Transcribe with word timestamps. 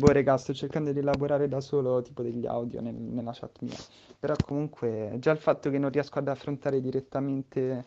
boh, 0.00 0.12
raga, 0.12 0.36
sto 0.36 0.52
cercando 0.54 0.92
di 0.92 0.98
elaborare 1.00 1.48
da 1.48 1.60
solo 1.60 2.02
tipo 2.02 2.22
degli 2.22 2.46
audio 2.46 2.80
nel- 2.80 2.94
nella 2.94 3.32
chat 3.32 3.58
mia. 3.60 3.80
Però 4.18 4.38
comunque 4.40 5.16
già 5.18 5.30
il 5.32 5.38
fatto 5.38 5.70
che 5.70 5.78
non 5.78 5.90
riesco 5.90 6.18
ad 6.18 6.28
affrontare 6.28 6.80
direttamente 6.80 7.84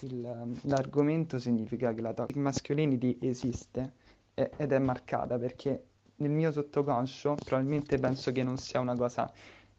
il- 0.00 0.58
l'argomento 0.62 1.38
significa 1.38 1.92
che 1.94 2.00
la 2.00 2.12
toxic 2.12 2.36
masculinity 2.36 3.18
esiste 3.20 3.92
e- 4.34 4.52
ed 4.56 4.72
è 4.72 4.78
marcata 4.78 5.38
perché 5.38 5.86
nel 6.16 6.30
mio 6.30 6.50
sottoconscio 6.52 7.40
probabilmente 7.44 7.98
penso 7.98 8.32
che 8.32 8.42
non 8.42 8.58
sia 8.58 8.80
una 8.80 8.96
cosa 8.96 9.30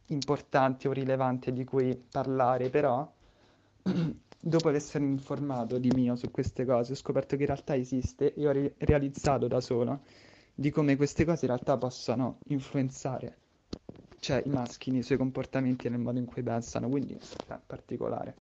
importante 0.06 0.88
o 0.88 0.92
rilevante 0.92 1.52
di 1.52 1.64
cui 1.64 1.94
parlare, 1.96 2.70
però 2.70 3.10
dopo 4.38 4.68
essermi 4.70 5.10
informato 5.10 5.78
di 5.78 5.90
mio 5.90 6.16
su 6.16 6.30
queste 6.30 6.64
cose, 6.64 6.92
ho 6.92 6.94
scoperto 6.96 7.36
che 7.36 7.42
in 7.42 7.48
realtà 7.48 7.74
esiste 7.76 8.34
e 8.34 8.46
ho 8.46 8.52
ri- 8.52 8.72
realizzato 8.78 9.46
da 9.48 9.60
solo 9.60 10.00
di 10.58 10.70
come 10.70 10.96
queste 10.96 11.26
cose 11.26 11.44
in 11.44 11.50
realtà 11.52 11.76
possano 11.76 12.38
influenzare, 12.48 13.36
cioè 14.20 14.42
i 14.42 14.48
maschi 14.48 14.90
nei 14.90 15.02
suoi 15.02 15.18
comportamenti 15.18 15.86
e 15.86 15.90
nel 15.90 16.00
modo 16.00 16.18
in 16.18 16.24
cui 16.24 16.42
pensano, 16.42 16.88
quindi 16.88 17.12
è 17.46 17.58
particolare. 17.64 18.36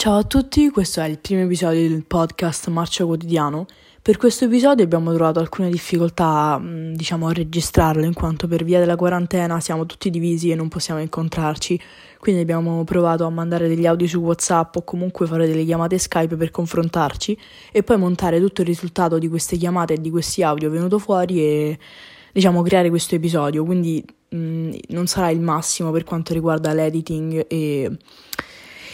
Ciao 0.00 0.16
a 0.16 0.24
tutti, 0.24 0.70
questo 0.70 1.02
è 1.02 1.06
il 1.06 1.18
primo 1.18 1.42
episodio 1.42 1.86
del 1.86 2.06
podcast 2.06 2.68
Marcio 2.68 3.04
Quotidiano. 3.04 3.66
Per 4.00 4.16
questo 4.16 4.46
episodio 4.46 4.82
abbiamo 4.82 5.12
trovato 5.12 5.40
alcune 5.40 5.68
difficoltà, 5.68 6.56
mh, 6.56 6.94
diciamo, 6.94 7.28
a 7.28 7.34
registrarlo, 7.34 8.06
in 8.06 8.14
quanto 8.14 8.48
per 8.48 8.64
via 8.64 8.78
della 8.78 8.96
quarantena 8.96 9.60
siamo 9.60 9.84
tutti 9.84 10.08
divisi 10.08 10.50
e 10.50 10.54
non 10.54 10.68
possiamo 10.68 11.02
incontrarci. 11.02 11.78
Quindi 12.18 12.40
abbiamo 12.40 12.82
provato 12.84 13.26
a 13.26 13.28
mandare 13.28 13.68
degli 13.68 13.84
audio 13.84 14.06
su 14.08 14.20
WhatsApp 14.20 14.76
o 14.76 14.84
comunque 14.84 15.26
fare 15.26 15.46
delle 15.46 15.66
chiamate 15.66 15.98
Skype 15.98 16.34
per 16.34 16.50
confrontarci 16.50 17.38
e 17.70 17.82
poi 17.82 17.98
montare 17.98 18.40
tutto 18.40 18.62
il 18.62 18.68
risultato 18.68 19.18
di 19.18 19.28
queste 19.28 19.58
chiamate 19.58 19.92
e 19.92 20.00
di 20.00 20.08
questi 20.08 20.42
audio 20.42 20.70
venuto 20.70 20.98
fuori 20.98 21.42
e 21.42 21.78
diciamo 22.32 22.62
creare 22.62 22.88
questo 22.88 23.16
episodio. 23.16 23.66
Quindi 23.66 24.02
mh, 24.30 24.76
non 24.88 25.06
sarà 25.06 25.28
il 25.28 25.40
massimo 25.40 25.90
per 25.90 26.04
quanto 26.04 26.32
riguarda 26.32 26.72
l'editing 26.72 27.44
e 27.46 27.98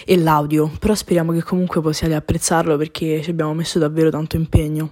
e 0.09 0.17
l'audio, 0.17 0.71
però 0.79 0.95
speriamo 0.95 1.33
che 1.33 1.43
comunque 1.43 1.81
possiate 1.81 2.15
apprezzarlo 2.15 2.77
perché 2.77 3.21
ci 3.23 3.31
abbiamo 3.31 3.55
messo 3.55 3.81
davvero 3.81 4.09
tanto 4.09 4.37
impegno. 4.37 4.89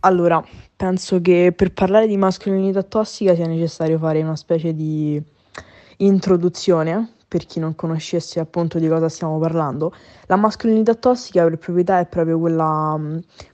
Allora, 0.00 0.44
penso 0.76 1.22
che 1.22 1.54
per 1.56 1.72
parlare 1.72 2.06
di 2.06 2.18
mascolinità 2.18 2.82
tossica 2.82 3.34
sia 3.34 3.46
necessario 3.46 3.96
fare 3.96 4.22
una 4.22 4.36
specie 4.36 4.74
di 4.74 5.20
introduzione 5.96 7.14
per 7.26 7.46
chi 7.46 7.60
non 7.60 7.74
conoscesse 7.74 8.40
appunto 8.40 8.78
di 8.78 8.88
cosa 8.88 9.08
stiamo 9.08 9.38
parlando. 9.38 9.92
La 10.26 10.36
mascolinità 10.36 10.94
tossica 10.94 11.44
per 11.44 11.56
proprietà 11.56 11.98
è 11.98 12.06
proprio 12.06 12.38
quella, 12.38 13.00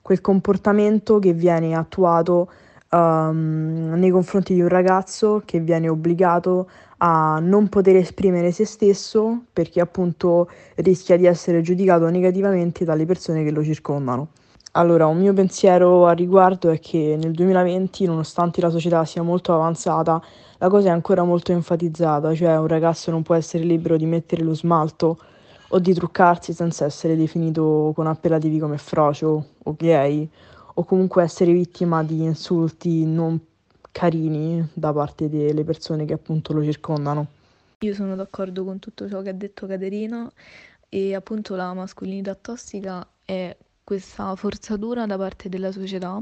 quel 0.03 0.21
comportamento 0.21 1.21
che 1.21 1.33
viene 1.33 1.77
attuato 1.77 2.51
um, 2.91 3.93
nei 3.95 4.11
confronti 4.11 4.55
di 4.55 4.61
un 4.61 4.69
ragazzo 4.69 5.43
che 5.45 5.61
viene 5.61 5.89
obbligato 5.89 6.69
a 6.99 7.39
non 7.41 7.69
poter 7.69 7.97
esprimere 7.97 8.53
se 8.53 8.65
stesso 8.65 9.43
perché 9.53 9.81
appunto 9.81 10.49
rischia 10.77 11.17
di 11.17 11.27
essere 11.27 11.61
giudicato 11.61 12.09
negativamente 12.09 12.85
dalle 12.85 13.07
persone 13.07 13.43
che 13.45 13.51
lo 13.51 13.63
circondano. 13.63 14.29
Allora, 14.77 15.07
un 15.07 15.19
mio 15.19 15.33
pensiero 15.33 16.07
a 16.07 16.13
riguardo 16.13 16.71
è 16.71 16.81
che 16.81 17.17
nel 17.17 17.31
2020, 17.31 18.07
nonostante 18.07 18.61
la 18.61 18.71
società 18.71 19.05
sia 19.05 19.23
molto 19.23 19.55
avanzata, 19.55 20.21
la 20.59 20.69
cosa 20.69 20.89
è 20.89 20.91
ancora 20.91 21.23
molto 21.23 21.53
enfatizzata, 21.53 22.35
cioè 22.35 22.59
un 22.59 22.67
ragazzo 22.67 23.13
non 23.13 23.23
può 23.23 23.37
essere 23.37 23.63
libero 23.63 23.97
di 23.97 24.07
mettere 24.07 24.43
lo 24.43 24.53
smalto 24.53 25.19
o 25.69 25.79
di 25.79 25.95
truccarsi 25.95 26.53
senza 26.53 26.85
essere 26.85 27.17
definito 27.17 27.93
con 27.95 28.09
appellativi 28.09 28.59
come 28.59 28.77
frocio 28.77 29.47
o 29.63 29.75
gay, 29.79 30.29
o 30.75 30.85
comunque 30.85 31.23
essere 31.23 31.53
vittima 31.53 32.03
di 32.03 32.25
insulti 32.25 33.05
non 33.07 33.39
carini 33.95 34.71
da 34.73 34.93
parte 34.93 35.29
delle 35.29 35.63
persone 35.63 36.05
che 36.05 36.15
appunto 36.15 36.53
lo 36.53 36.65
circondano. 36.65 37.29
Io 37.79 37.95
sono 37.95 38.17
d'accordo 38.17 38.65
con 38.65 38.81
tutto 38.81 39.09
ciò 39.09 39.23
che 39.23 39.29
ha 39.29 39.33
detto 39.35 39.69
Caterina 39.69 40.29
e 40.89 41.15
appunto 41.15 41.55
la 41.55 41.73
mascolinità 41.75 42.35
tossica 42.35 43.07
è 43.25 43.57
questa 43.85 44.35
forzatura 44.35 45.07
da 45.07 45.17
parte 45.17 45.49
della 45.49 45.71
società. 45.71 46.21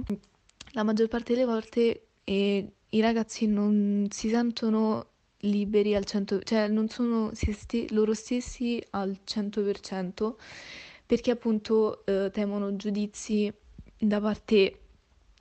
La 0.72 0.82
maggior 0.82 1.08
parte 1.08 1.32
delle 1.32 1.46
volte 1.46 2.08
eh, 2.24 2.72
i 2.90 3.00
ragazzi 3.00 3.46
non 3.46 4.06
si 4.10 4.28
sentono 4.28 5.06
liberi 5.38 5.94
al 5.94 6.04
100%, 6.06 6.42
cioè 6.44 6.68
non 6.68 6.90
sono 6.90 7.30
sti- 7.32 7.88
loro 7.92 8.12
stessi 8.12 8.84
al 8.90 9.16
100% 9.24 10.34
perché 11.06 11.30
appunto 11.30 12.04
eh, 12.04 12.28
temono 12.30 12.76
giudizi 12.76 13.50
da 13.98 14.20
parte 14.20 14.81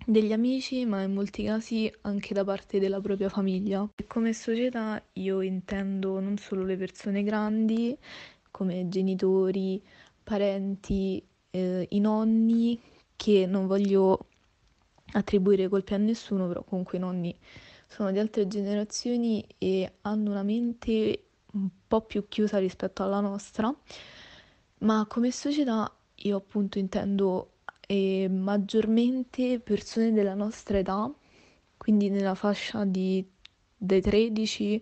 degli 0.05 0.33
amici, 0.33 0.85
ma 0.85 1.01
in 1.03 1.13
molti 1.13 1.43
casi 1.43 1.91
anche 2.01 2.33
da 2.33 2.43
parte 2.43 2.79
della 2.79 2.99
propria 2.99 3.29
famiglia. 3.29 3.87
E 3.95 4.07
come 4.07 4.33
società 4.33 5.01
io 5.13 5.41
intendo 5.41 6.19
non 6.19 6.37
solo 6.37 6.63
le 6.63 6.77
persone 6.77 7.23
grandi, 7.23 7.97
come 8.49 8.87
genitori, 8.89 9.81
parenti, 10.23 11.23
eh, 11.51 11.87
i 11.89 11.99
nonni, 11.99 12.79
che 13.15 13.45
non 13.45 13.67
voglio 13.67 14.25
attribuire 15.13 15.67
colpe 15.67 15.93
a 15.93 15.97
nessuno, 15.97 16.47
però 16.47 16.63
comunque 16.63 16.97
i 16.97 17.01
nonni 17.01 17.37
sono 17.87 18.11
di 18.11 18.19
altre 18.19 18.47
generazioni 18.47 19.45
e 19.57 19.91
hanno 20.01 20.31
una 20.31 20.43
mente 20.43 21.25
un 21.53 21.67
po' 21.87 22.01
più 22.01 22.27
chiusa 22.27 22.57
rispetto 22.57 23.03
alla 23.03 23.19
nostra, 23.19 23.73
ma 24.79 25.05
come 25.07 25.31
società 25.31 25.93
io 26.15 26.37
appunto 26.37 26.79
intendo 26.79 27.51
e 27.91 28.29
maggiormente 28.29 29.59
persone 29.59 30.13
della 30.13 30.33
nostra 30.33 30.77
età, 30.77 31.11
quindi 31.75 32.09
nella 32.09 32.35
fascia 32.35 32.85
di, 32.85 33.29
dai 33.75 33.99
13 33.99 34.81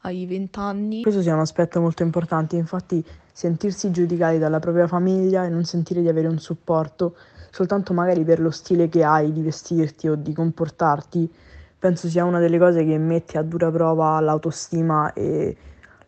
ai 0.00 0.24
20 0.24 0.58
anni. 0.58 1.02
Questo 1.02 1.20
sia 1.20 1.34
un 1.34 1.40
aspetto 1.40 1.82
molto 1.82 2.02
importante, 2.02 2.56
infatti 2.56 3.04
sentirsi 3.30 3.90
giudicati 3.90 4.38
dalla 4.38 4.58
propria 4.58 4.86
famiglia 4.86 5.44
e 5.44 5.50
non 5.50 5.64
sentire 5.64 6.00
di 6.00 6.08
avere 6.08 6.28
un 6.28 6.38
supporto 6.38 7.14
soltanto 7.50 7.92
magari 7.92 8.24
per 8.24 8.40
lo 8.40 8.50
stile 8.50 8.88
che 8.88 9.04
hai 9.04 9.32
di 9.32 9.42
vestirti 9.42 10.08
o 10.08 10.14
di 10.14 10.32
comportarti, 10.32 11.30
penso 11.78 12.08
sia 12.08 12.24
una 12.24 12.38
delle 12.38 12.58
cose 12.58 12.86
che 12.86 12.96
mette 12.96 13.36
a 13.36 13.42
dura 13.42 13.70
prova 13.70 14.18
l'autostima 14.20 15.12
e 15.12 15.54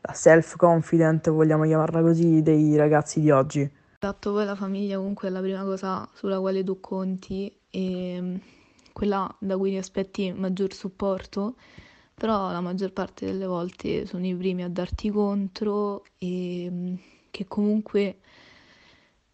la 0.01 0.13
self-confident, 0.15 1.29
vogliamo 1.29 1.65
chiamarla 1.65 2.01
così, 2.01 2.41
dei 2.41 2.75
ragazzi 2.77 3.21
di 3.21 3.31
oggi. 3.31 3.71
Esatto, 4.01 4.31
poi 4.31 4.45
la 4.45 4.55
famiglia 4.55 4.97
comunque 4.97 5.27
è 5.27 5.31
la 5.33 5.41
prima 5.41 5.65
cosa 5.65 6.09
sulla 6.15 6.39
quale 6.39 6.63
tu 6.63 6.79
conti 6.79 7.53
e 7.69 8.21
mm, 8.21 8.37
quella 8.93 9.37
da 9.41 9.57
cui 9.57 9.71
ti 9.71 9.77
aspetti 9.77 10.33
maggior 10.33 10.73
supporto, 10.73 11.57
però 12.15 12.53
la 12.53 12.61
maggior 12.61 12.93
parte 12.93 13.27
delle 13.27 13.47
volte 13.47 14.07
sono 14.07 14.25
i 14.25 14.37
primi 14.37 14.63
a 14.63 14.69
darti 14.69 15.11
contro 15.11 16.05
e 16.19 16.69
mm, 16.71 16.95
che 17.33 17.47
comunque 17.49 18.19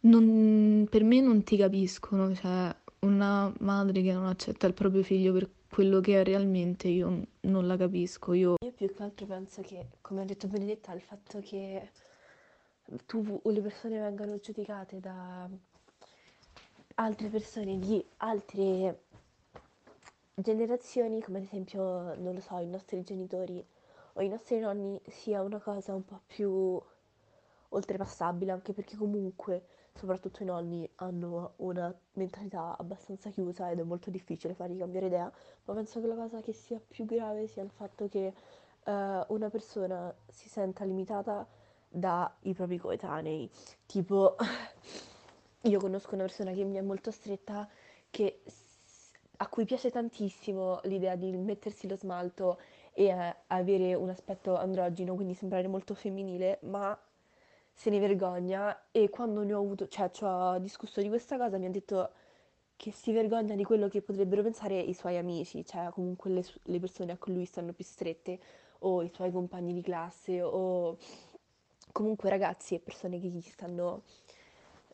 non, 0.00 0.86
per 0.88 1.04
me 1.04 1.20
non 1.20 1.42
ti 1.42 1.58
capiscono, 1.58 2.34
cioè 2.34 2.74
una 3.00 3.53
madre 3.60 4.00
che 4.00 4.14
non 4.14 4.24
accetta 4.24 4.66
il 4.66 4.72
proprio 4.72 5.03
figlio 5.03 5.34
per 5.34 5.50
quello 5.69 6.00
che 6.00 6.20
è 6.20 6.24
realmente, 6.24 6.88
io 6.88 7.26
non 7.41 7.66
la 7.66 7.76
capisco. 7.76 8.32
Io, 8.32 8.54
io 8.64 8.72
più 8.72 8.94
che 8.94 9.03
altro 9.03 9.26
penso 9.26 9.60
che, 9.60 9.88
come 10.00 10.22
ha 10.22 10.24
detto 10.24 10.47
Benedetta, 10.48 10.94
il 10.94 11.03
fatto 11.03 11.41
che 11.41 11.91
tu 13.06 13.41
le 13.45 13.61
persone 13.61 13.99
vengano 13.99 14.39
giudicate 14.39 15.00
da 15.00 15.49
altre 16.97 17.28
persone 17.28 17.78
di 17.78 18.05
altre 18.19 19.03
generazioni, 20.34 21.21
come 21.21 21.39
ad 21.39 21.45
esempio, 21.45 22.15
non 22.17 22.34
lo 22.34 22.41
so, 22.41 22.59
i 22.59 22.67
nostri 22.67 23.03
genitori 23.03 23.65
o 24.15 24.22
i 24.22 24.28
nostri 24.28 24.59
nonni, 24.59 25.00
sia 25.09 25.43
una 25.43 25.59
cosa 25.59 25.95
un 25.95 26.05
po' 26.05 26.21
più 26.27 26.81
oltrepassabile, 27.71 28.53
anche 28.53 28.72
perché 28.72 28.97
comunque, 28.97 29.65
soprattutto 29.95 30.43
i 30.43 30.47
nonni, 30.47 30.89
hanno 30.97 31.55
una 31.56 31.93
mentalità 32.15 32.77
abbastanza 32.78 33.31
chiusa 33.31 33.71
ed 33.71 33.81
è 33.81 33.83
molto 33.83 34.11
difficile 34.11 34.55
fargli 34.55 34.78
cambiare 34.78 35.06
idea, 35.06 35.33
ma 35.65 35.75
penso 35.75 36.01
che 36.01 36.06
la 36.06 36.15
cosa 36.15 36.41
che 36.41 36.53
sia 36.53 36.81
più 36.87 37.05
grave 37.05 37.47
sia 37.49 37.62
il 37.62 37.71
fatto 37.71 38.09
che 38.09 38.33
uh, 38.84 38.91
una 39.28 39.51
persona 39.51 40.15
si 40.28 40.48
senta 40.48 40.84
limitata 40.84 41.47
dai 41.94 42.54
propri 42.54 42.78
coetanei. 42.78 43.48
Tipo, 43.86 44.36
io 45.62 45.78
conosco 45.78 46.14
una 46.14 46.24
persona 46.24 46.52
che 46.52 46.64
mi 46.64 46.76
è 46.76 46.80
molto 46.80 47.10
stretta, 47.10 47.68
che, 48.10 48.42
a 49.38 49.48
cui 49.48 49.64
piace 49.64 49.91
tantissimo 49.91 50.80
l'idea 50.84 51.14
di 51.16 51.30
mettersi 51.36 51.86
lo 51.86 51.96
smalto 51.96 52.58
e 52.92 53.06
eh, 53.06 53.36
avere 53.48 53.94
un 53.94 54.08
aspetto 54.08 54.56
androgino, 54.56 55.14
quindi 55.14 55.34
sembrare 55.34 55.68
molto 55.68 55.94
femminile, 55.94 56.58
ma 56.62 56.98
se 57.72 57.91
ne 57.91 57.98
vergogna 57.98 58.86
e 58.91 59.10
quando 59.10 59.42
ne 59.42 59.54
ho 59.54 59.60
avuto, 59.60 59.88
cioè 59.88 60.10
ci 60.10 60.24
ho 60.24 60.58
discusso 60.58 61.00
di 61.00 61.08
questa 61.08 61.36
cosa, 61.36 61.58
mi 61.58 61.66
ha 61.66 61.70
detto 61.70 62.10
che 62.76 62.91
si 62.92 63.12
vergogna 63.12 63.54
di 63.54 63.64
quello 63.64 63.88
che 63.88 64.02
potrebbero 64.02 64.42
pensare 64.42 64.78
i 64.78 64.94
suoi 64.94 65.16
amici, 65.16 65.64
cioè 65.64 65.91
comunque 65.91 66.30
le, 66.30 66.44
le 66.64 66.80
persone 66.80 67.12
a 67.12 67.16
cui 67.16 67.34
lui 67.34 67.44
stanno 67.44 67.72
più 67.72 67.84
strette, 67.84 68.38
o 68.80 69.02
i 69.02 69.08
suoi 69.08 69.30
compagni 69.32 69.72
di 69.72 69.80
classe, 69.80 70.42
o 70.42 70.98
comunque 71.94 72.28
ragazzi 72.28 72.74
e 72.74 72.80
persone 72.80 73.20
che 73.20 73.28
gli 73.28 73.41
stanno 73.41 74.02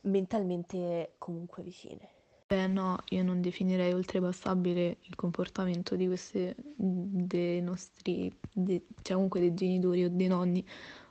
mentalmente 0.02 1.14
comunque 1.16 1.62
vicine. 1.62 2.08
Beh 2.46 2.66
no, 2.66 2.98
io 3.10 3.22
non 3.22 3.40
definirei 3.40 3.94
oltrepassabile 3.94 4.98
il 5.02 5.14
comportamento 5.14 5.96
di 5.96 6.06
queste, 6.06 6.56
dei 6.58 7.62
nostri, 7.62 8.30
de, 8.52 8.86
cioè 9.00 9.14
comunque 9.14 9.40
dei 9.40 9.54
genitori 9.54 10.04
o 10.04 10.10
dei 10.10 10.26
nonni, 10.26 10.62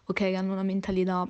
ok, 0.05 0.15
che 0.15 0.35
hanno 0.35 0.51
una 0.51 0.63
mentalità 0.63 1.27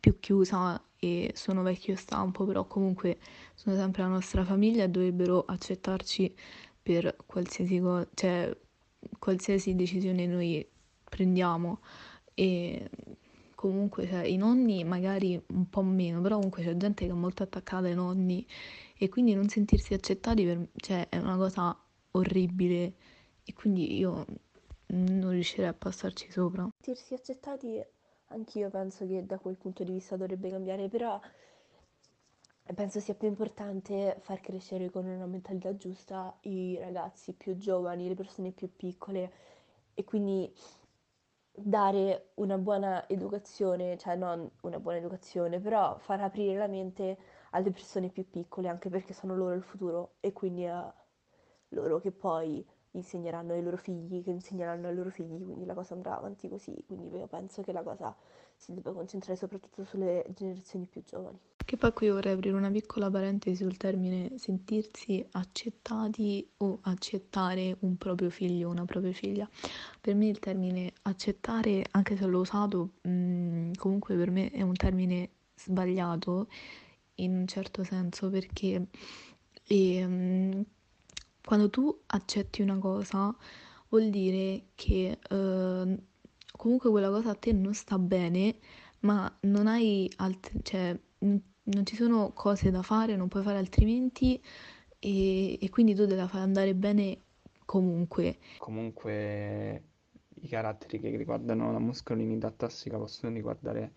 più 0.00 0.18
chiusa 0.20 0.82
e 0.96 1.32
sono 1.34 1.62
vecchio 1.62 1.96
stampo, 1.96 2.46
però 2.46 2.64
comunque 2.66 3.18
sono 3.54 3.76
sempre 3.76 4.02
la 4.02 4.08
nostra 4.08 4.42
famiglia 4.44 4.84
e 4.84 4.88
dovrebbero 4.88 5.44
accettarci 5.44 6.34
per 6.80 7.16
qualsiasi, 7.26 7.78
co- 7.80 8.08
cioè, 8.14 8.56
qualsiasi 9.18 9.74
decisione 9.74 10.26
noi 10.26 10.66
prendiamo 11.04 11.80
e 12.32 12.88
comunque 13.56 14.06
cioè, 14.06 14.24
i 14.24 14.36
nonni 14.36 14.84
magari 14.84 15.42
un 15.48 15.68
po' 15.68 15.82
meno, 15.82 16.20
però 16.20 16.36
comunque 16.36 16.62
c'è 16.62 16.76
gente 16.76 17.04
che 17.04 17.10
è 17.10 17.14
molto 17.14 17.42
attaccata 17.42 17.86
ai 17.86 17.94
nonni 17.94 18.46
e 18.96 19.08
quindi 19.08 19.34
non 19.34 19.48
sentirsi 19.48 19.94
accettati 19.94 20.44
per, 20.44 20.68
cioè, 20.76 21.08
è 21.08 21.16
una 21.18 21.36
cosa 21.36 21.76
orribile 22.12 22.94
e 23.42 23.52
quindi 23.52 23.98
io 23.98 24.24
non 24.88 25.30
riuscirei 25.30 25.68
a 25.68 25.74
passarci 25.74 26.30
sopra. 26.30 26.68
Sentirsi 26.80 27.14
accettati 27.14 27.82
anch'io 28.28 28.70
penso 28.70 29.06
che 29.06 29.26
da 29.26 29.38
quel 29.38 29.56
punto 29.56 29.82
di 29.82 29.92
vista 29.92 30.16
dovrebbe 30.16 30.50
cambiare, 30.50 30.88
però 30.88 31.20
penso 32.74 33.00
sia 33.00 33.14
più 33.14 33.28
importante 33.28 34.18
far 34.20 34.40
crescere 34.40 34.90
con 34.90 35.06
una 35.06 35.26
mentalità 35.26 35.76
giusta 35.76 36.36
i 36.42 36.76
ragazzi 36.78 37.32
più 37.32 37.56
giovani, 37.56 38.08
le 38.08 38.14
persone 38.14 38.50
più 38.50 38.68
piccole 38.74 39.32
e 39.94 40.04
quindi 40.04 40.52
dare 41.56 42.30
una 42.34 42.58
buona 42.58 43.08
educazione, 43.08 43.96
cioè 43.98 44.16
non 44.16 44.48
una 44.62 44.78
buona 44.80 44.98
educazione, 44.98 45.60
però 45.60 45.96
far 45.98 46.20
aprire 46.20 46.56
la 46.56 46.66
mente 46.66 47.18
alle 47.50 47.70
persone 47.70 48.08
più 48.10 48.28
piccole, 48.28 48.68
anche 48.68 48.88
perché 48.90 49.12
sono 49.12 49.34
loro 49.36 49.54
il 49.54 49.62
futuro 49.62 50.16
e 50.20 50.32
quindi 50.32 50.66
a 50.66 50.92
loro 51.70 51.98
che 52.00 52.12
poi 52.12 52.64
insegneranno 52.96 53.52
ai 53.52 53.62
loro 53.62 53.76
figli, 53.76 54.22
che 54.22 54.30
insegneranno 54.30 54.88
ai 54.88 54.94
loro 54.94 55.10
figli, 55.10 55.42
quindi 55.42 55.64
la 55.64 55.74
cosa 55.74 55.94
andrà 55.94 56.16
avanti 56.16 56.48
così, 56.48 56.74
quindi 56.86 57.16
io 57.16 57.26
penso 57.26 57.62
che 57.62 57.72
la 57.72 57.82
cosa 57.82 58.14
si 58.56 58.72
debba 58.72 58.92
concentrare 58.92 59.36
soprattutto 59.36 59.84
sulle 59.84 60.24
generazioni 60.34 60.86
più 60.86 61.02
giovani. 61.04 61.38
Che 61.64 61.76
poi 61.76 61.92
qui 61.92 62.08
vorrei 62.08 62.34
aprire 62.34 62.54
una 62.54 62.70
piccola 62.70 63.10
parentesi 63.10 63.64
sul 63.64 63.76
termine 63.76 64.38
sentirsi 64.38 65.26
accettati 65.32 66.48
o 66.58 66.78
accettare 66.82 67.76
un 67.80 67.96
proprio 67.96 68.30
figlio 68.30 68.68
o 68.68 68.70
una 68.70 68.84
propria 68.84 69.12
figlia. 69.12 69.48
Per 70.00 70.14
me 70.14 70.28
il 70.28 70.38
termine 70.38 70.92
accettare, 71.02 71.84
anche 71.90 72.16
se 72.16 72.24
l'ho 72.26 72.38
usato, 72.38 72.90
mh, 73.02 73.10
mm, 73.10 73.72
comunque 73.78 74.14
per 74.16 74.30
me 74.30 74.50
è 74.50 74.62
un 74.62 74.74
termine 74.74 75.30
sbagliato 75.56 76.46
in 77.16 77.34
un 77.34 77.46
certo 77.46 77.82
senso 77.82 78.30
perché 78.30 78.86
e, 79.66 80.06
mh, 80.06 80.56
mm, 80.56 80.60
quando 81.46 81.70
tu 81.70 81.96
accetti 82.06 82.60
una 82.60 82.76
cosa 82.78 83.32
vuol 83.88 84.10
dire 84.10 84.70
che 84.74 85.16
uh, 85.30 85.96
comunque 86.50 86.90
quella 86.90 87.08
cosa 87.08 87.30
a 87.30 87.34
te 87.36 87.52
non 87.52 87.72
sta 87.72 88.00
bene, 88.00 88.56
ma 89.02 89.32
non 89.42 89.68
hai 89.68 90.10
altre, 90.16 90.58
cioè 90.62 90.98
non 91.18 91.84
ci 91.84 91.94
sono 91.94 92.32
cose 92.32 92.72
da 92.72 92.82
fare, 92.82 93.14
non 93.14 93.28
puoi 93.28 93.44
fare 93.44 93.58
altrimenti 93.58 94.42
e, 94.98 95.64
e 95.64 95.70
quindi 95.70 95.94
tu 95.94 96.04
te 96.04 96.16
la 96.16 96.26
fai 96.26 96.40
andare 96.40 96.74
bene 96.74 97.20
comunque. 97.64 98.38
Comunque 98.58 99.84
i 100.40 100.48
caratteri 100.48 100.98
che 100.98 101.16
riguardano 101.16 101.70
la 101.70 101.78
mascolinità 101.78 102.50
tossica 102.50 102.98
possono 102.98 103.32
riguardare 103.32 103.92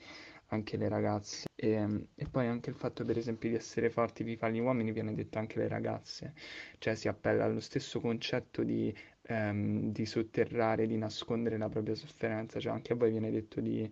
anche 0.49 0.77
le 0.77 0.87
ragazze. 0.87 1.47
E, 1.55 2.07
e, 2.15 2.25
poi 2.29 2.47
anche 2.47 2.69
il 2.69 2.75
fatto 2.75 3.03
per 3.05 3.17
esempio 3.17 3.49
di 3.49 3.55
essere 3.55 3.89
forti, 3.89 4.23
di 4.23 4.35
fare 4.35 4.53
gli 4.53 4.59
uomini 4.59 4.91
viene 4.91 5.13
detto 5.13 5.39
anche 5.39 5.59
alle 5.59 5.67
ragazze, 5.67 6.33
cioè 6.77 6.95
si 6.95 7.07
appella 7.07 7.45
allo 7.45 7.59
stesso 7.59 7.99
concetto 7.99 8.63
di, 8.63 8.93
ehm, 9.23 9.91
di 9.91 10.05
sotterrare, 10.05 10.87
di 10.87 10.97
nascondere 10.97 11.57
la 11.57 11.69
propria 11.69 11.95
sofferenza, 11.95 12.59
cioè 12.59 12.71
anche 12.71 12.93
a 12.93 12.95
voi 12.95 13.11
viene 13.11 13.31
detto 13.31 13.61
di, 13.61 13.89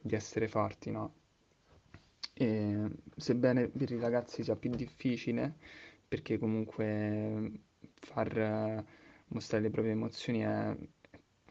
di 0.00 0.14
essere 0.14 0.48
forti, 0.48 0.90
no? 0.90 1.14
E, 2.34 2.88
sebbene 3.16 3.68
per 3.68 3.90
i 3.90 3.98
ragazzi 3.98 4.42
sia 4.42 4.56
più 4.56 4.70
difficile, 4.70 5.54
perché 6.08 6.38
comunque 6.38 7.52
far 7.94 8.84
mostrare 9.28 9.64
le 9.64 9.70
proprie 9.70 9.92
emozioni 9.92 10.40
è, 10.40 10.76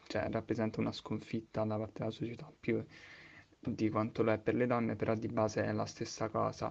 cioè, 0.08 0.28
rappresenta 0.30 0.80
una 0.80 0.92
sconfitta 0.92 1.64
da 1.64 1.78
parte 1.78 1.98
della 2.00 2.10
società, 2.10 2.52
più 2.58 2.84
di 3.62 3.88
quanto 3.90 4.22
lo 4.22 4.32
è 4.32 4.38
per 4.38 4.54
le 4.54 4.66
donne, 4.66 4.96
però 4.96 5.14
di 5.14 5.28
base 5.28 5.62
è 5.64 5.72
la 5.72 5.86
stessa 5.86 6.28
cosa. 6.28 6.68